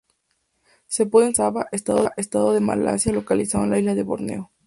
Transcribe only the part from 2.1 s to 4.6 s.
estado de Malasia localizado en la isla de Borneo.